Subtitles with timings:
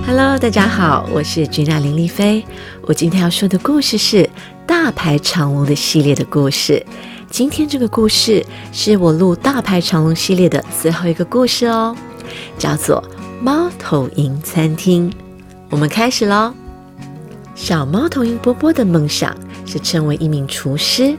[0.00, 2.44] Hello，大家好，我是君娜林丽菲。
[2.82, 4.16] 我今天要说的故事是
[4.66, 6.84] 《大排长龙》的系列的故事。
[7.30, 11.94] 今天这个故事是我录《大排长龙》系列的最后一个故事哦，
[12.58, 13.04] 叫做
[13.44, 15.08] 《猫头鹰餐厅》。
[15.70, 16.52] 我们开始喽。
[17.54, 21.16] 小猫头鹰波波的梦想是成为一名厨师。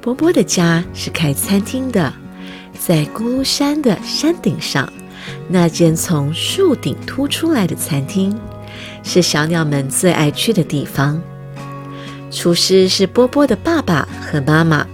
[0.00, 2.12] 波波的家是开餐厅的，
[2.78, 4.90] 在咕噜山的山顶上。
[5.48, 8.38] 那间从树顶凸出来的餐厅，
[9.02, 11.20] 是小鸟们最爱去的地方。
[12.30, 14.86] 厨师是波波的爸爸和妈妈。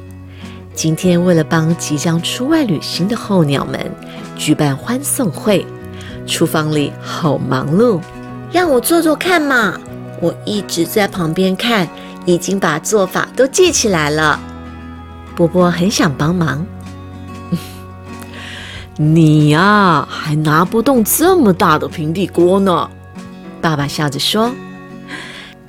[0.73, 3.79] 今天为了帮即将出外旅行的候鸟们
[4.37, 5.65] 举办欢送会，
[6.27, 8.01] 厨房里好忙碌。
[8.53, 9.79] 让我做做看嘛！
[10.21, 11.89] 我一直在旁边看，
[12.25, 14.39] 已经把做法都记起来了。
[15.35, 16.65] 波波很想帮忙。
[18.97, 22.89] 你呀，还拿不动这么大的平底锅呢。
[23.61, 24.53] 爸爸笑着说：“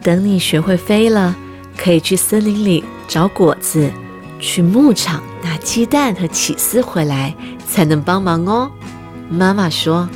[0.03, 1.35] 等你学会飞了，
[1.75, 3.89] 可以去森林里找果子，
[4.39, 7.33] 去牧场拿鸡蛋和起司回来，
[7.67, 8.69] 才能帮忙哦。”
[9.27, 10.07] 妈妈说：“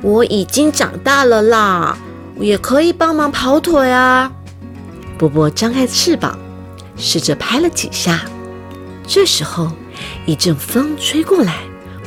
[0.00, 1.98] 我已经长大了啦，
[2.38, 4.30] 也可以帮忙跑腿啊。”
[5.18, 6.38] 波波张开翅膀，
[6.96, 8.20] 试着拍了几下。
[9.08, 9.72] 这时候，
[10.24, 11.56] 一阵风吹过来。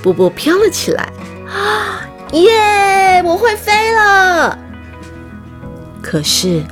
[0.07, 1.11] 波波飘了起来，
[1.49, 3.21] 啊耶！
[3.25, 4.57] 我会飞了。
[6.01, 6.63] 可是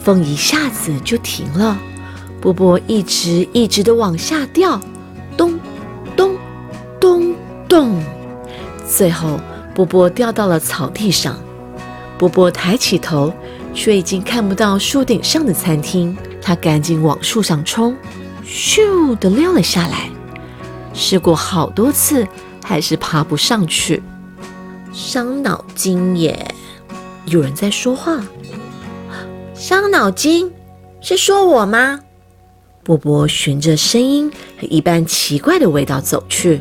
[0.00, 1.76] 风一下子就停了，
[2.40, 4.80] 波波一直一直的往下掉，
[5.36, 5.58] 咚
[6.14, 6.36] 咚
[7.00, 7.34] 咚
[7.68, 8.00] 咚，
[8.86, 9.40] 最后
[9.74, 11.36] 波波掉到了草地上。
[12.16, 13.34] 波波抬起头，
[13.74, 16.16] 却已经看不到树顶上的餐厅。
[16.40, 17.96] 他赶紧往树上冲，
[18.46, 20.08] 咻的溜了下来。
[20.92, 22.24] 试过好多次。
[22.64, 24.02] 还是爬不上去，
[24.92, 26.52] 伤脑筋耶！
[27.26, 28.20] 有人在说话，
[29.54, 30.50] 伤脑筋
[31.00, 32.00] 是说我吗？
[32.82, 34.30] 波波循着声音
[34.60, 36.60] 和一般奇怪的味道走去，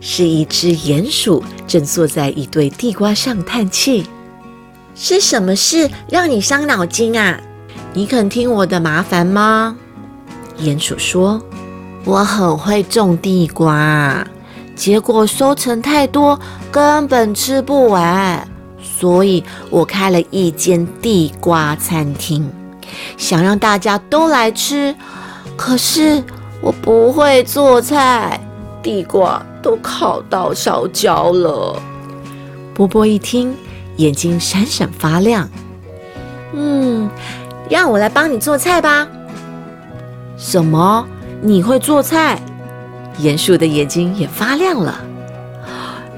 [0.00, 4.06] 是一只鼹鼠正坐在一堆地瓜上叹气。
[4.94, 7.40] 是什么事让你伤脑筋啊？
[7.92, 9.76] 你肯听我的麻烦吗？
[10.60, 11.40] 鼹鼠说
[12.04, 14.26] ：“我很会种地瓜。”
[14.78, 16.38] 结果收成太多，
[16.70, 18.46] 根本吃不完，
[18.80, 22.48] 所以我开了一间地瓜餐厅，
[23.16, 24.94] 想让大家都来吃。
[25.56, 26.22] 可是
[26.60, 28.40] 我不会做菜，
[28.80, 31.82] 地瓜都烤到烧焦了。
[32.72, 33.52] 波波一听，
[33.96, 35.48] 眼睛闪闪发亮。
[36.52, 37.10] 嗯，
[37.68, 39.08] 让我来帮你做菜吧。
[40.36, 41.04] 什么？
[41.42, 42.40] 你会做菜？
[43.20, 45.00] 鼹鼠的眼睛也发亮了，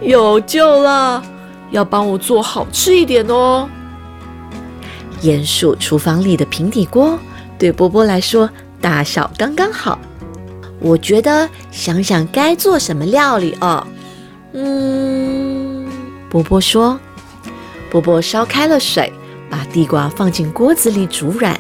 [0.03, 1.23] 有救了！
[1.71, 3.69] 要帮我做好吃一点哦。
[5.23, 7.19] 鼹鼠厨房里的平底锅
[7.59, 8.51] 对波波来说
[8.81, 9.99] 大小刚刚好。
[10.79, 13.87] 我觉得想想该做什么料理哦。
[14.53, 15.89] 嗯，
[16.29, 16.99] 波波说。
[17.91, 19.13] 波波烧开了水，
[19.51, 21.59] 把地瓜放进锅子里煮软，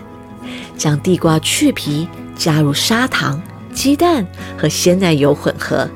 [0.76, 3.42] 将地瓜去皮，加入砂糖。
[3.80, 4.26] 鸡蛋
[4.58, 5.88] 和鲜奶油混合，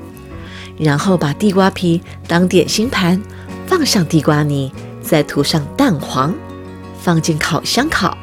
[0.78, 3.20] 然后把地瓜皮当点心盘，
[3.66, 4.72] 放上地瓜泥，
[5.02, 6.32] 再涂上蛋黄，
[6.98, 8.16] 放进烤箱烤。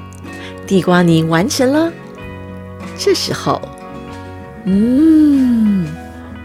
[0.66, 1.92] 地瓜泥完成了。
[2.98, 3.62] 这时候，
[4.66, 5.88] 嗯，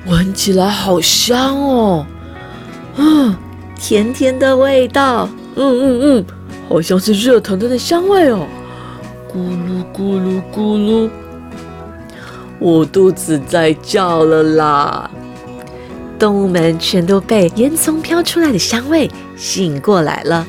[0.04, 2.06] 闻起来好香哦，
[2.96, 3.34] 嗯，
[3.80, 6.26] 甜甜的味道，嗯嗯嗯，
[6.68, 8.46] 好像是热腾腾的香味哦，
[9.32, 11.08] 咕噜咕噜咕噜。
[12.58, 15.10] 我肚子在叫了啦！
[16.18, 20.46] 动物们全都被烟囱飘出来的香味吸引过来了。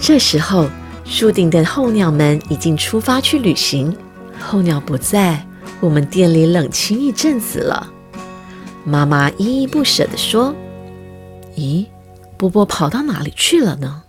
[0.00, 0.68] 这时候，
[1.04, 3.96] 树顶的候鸟们已经出发去旅行。
[4.38, 5.44] 候鸟不在，
[5.80, 7.90] 我们店里冷清一阵子了。
[8.84, 10.54] 妈妈依依不舍地说
[11.58, 11.86] ：“咦，
[12.36, 14.02] 波波跑到哪里去了呢？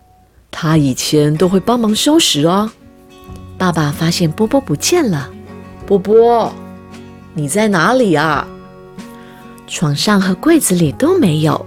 [0.50, 2.70] 他以前都会帮忙收拾哦。”
[3.58, 5.28] 爸爸发现波波不见了，
[5.84, 6.52] 波波。
[7.34, 8.46] 你在哪里啊？
[9.66, 11.64] 床上和柜子里都没有。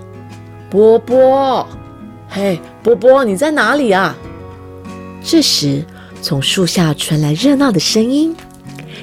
[0.70, 1.68] 波波，
[2.30, 4.16] 嘿，波波，你在哪里啊？
[5.24, 5.84] 这时，
[6.22, 8.36] 从树下传来热闹的声音。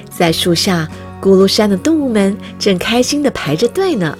[0.09, 0.87] 在树下，
[1.21, 4.17] 咕噜山的动物们正开心地排着队呢。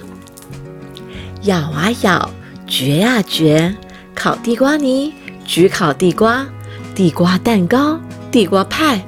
[1.42, 2.30] 咬啊咬，
[2.66, 3.74] 嚼啊嚼，
[4.14, 5.14] 烤地瓜泥，
[5.46, 6.46] 焗烤地瓜，
[6.94, 7.98] 地瓜蛋糕，
[8.30, 9.02] 地瓜派，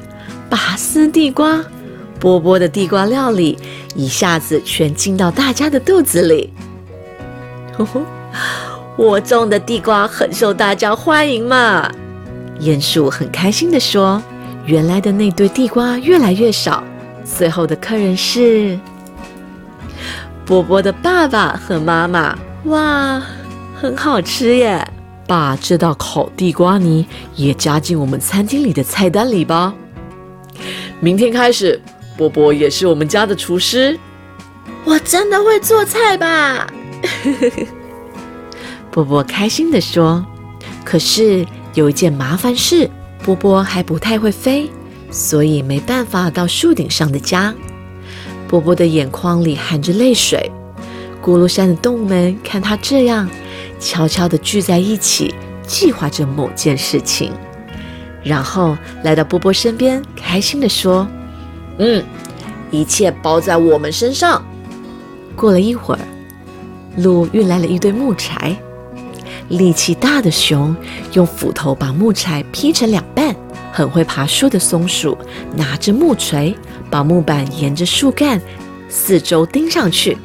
[0.48, 1.62] 拔丝地瓜。
[2.18, 3.58] 波波的地瓜料理
[3.94, 6.52] 一下子全进到大家的肚子里。
[8.96, 11.90] 我种的地瓜很受大家欢迎嘛！
[12.60, 14.22] 鼹鼠很开心地说
[14.64, 16.82] ：“原来的那堆地瓜越来越少。”
[17.24, 18.78] 最后的客人是
[20.46, 22.38] 波波的爸爸和妈妈。
[22.64, 23.22] 哇，
[23.74, 24.82] 很好吃耶！
[25.28, 27.04] 把这道烤地瓜泥
[27.34, 29.74] 也加进我们餐厅里的菜单里吧。
[31.00, 31.78] 明天开始，
[32.16, 33.98] 波波也是我们家的厨师。
[34.84, 36.66] 我真的会做菜吧？
[38.90, 40.24] 波波开心地说。
[40.84, 42.88] 可是有一件麻烦事，
[43.24, 44.70] 波波还不太会飞，
[45.10, 47.52] 所以没办法到树顶上的家。
[48.46, 50.48] 波波的眼眶里含着泪水。
[51.20, 53.28] 咕噜山的动物们看他这样，
[53.80, 55.34] 悄悄地聚在一起，
[55.66, 57.32] 计划着某件事情，
[58.22, 61.08] 然后来到波波身边，开心地说
[61.78, 62.04] ：“嗯，
[62.70, 64.44] 一切包在我们身上。”
[65.36, 66.00] 过了一会儿，
[66.96, 68.56] 鹿运来了一堆木柴。
[69.48, 70.74] 力气大的熊
[71.12, 73.34] 用斧头把木柴劈成两半。
[73.72, 75.14] 很会爬树的松鼠
[75.54, 76.56] 拿着木锤，
[76.88, 78.40] 把木板沿着树干
[78.88, 80.16] 四周钉上去。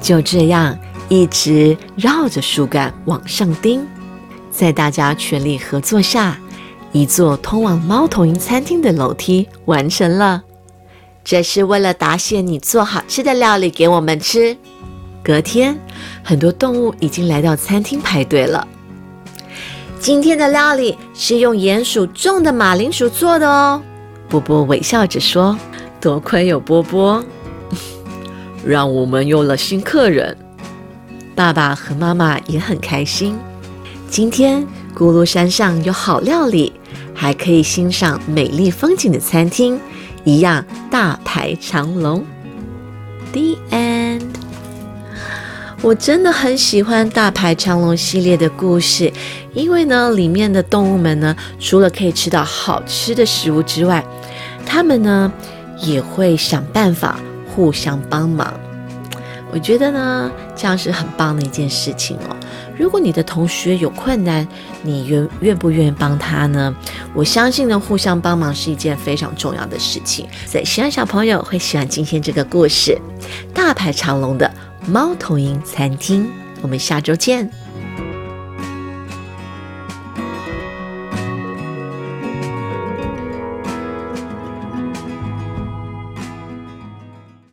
[0.00, 0.78] 就这样
[1.08, 3.84] 一直绕着树干往上钉。
[4.52, 6.38] 在大家全力合作下，
[6.92, 10.42] 一座通往猫头鹰餐厅的楼梯完成了。
[11.22, 14.56] 这是为了答谢你做好吃的料理给我们吃。
[15.22, 15.78] 隔天，
[16.24, 18.66] 很多动物已经来到餐厅排队了。
[20.00, 23.82] 今天的料理是用鼹鼠种的马铃薯做的哦。
[24.28, 25.58] 波波微笑着说
[26.00, 27.22] ：“多亏有波波，
[28.64, 30.36] 让我们有了新客人。”
[31.36, 33.38] 爸爸和妈妈也很开心。
[34.08, 36.72] 今天，咕噜山上有好料理，
[37.20, 39.78] 还可以欣赏美丽风景的餐厅，
[40.24, 42.24] 一样大排长龙。
[43.30, 44.22] The end。
[45.82, 49.12] 我真的很喜欢大排长龙系列的故事，
[49.52, 54.02] 因为呢，里面的动物们呢，除了可以吃到好吃的食物之外，
[54.64, 55.30] 他们呢
[55.82, 57.20] 也会想办法
[57.54, 58.50] 互相帮忙。
[59.52, 62.36] 我觉得呢，这样是很棒的一件事情哦。
[62.78, 64.46] 如果你的同学有困难，
[64.82, 66.74] 你愿愿不愿意帮他呢？
[67.14, 70.26] 我相信呢，互相帮忙是一件非常重要的事情。
[70.46, 72.96] 所以，希望小朋友会喜欢今天这个故事——
[73.52, 74.50] 大排长龙的。
[74.86, 76.26] 猫头鹰餐厅，
[76.62, 77.50] 我们下周见。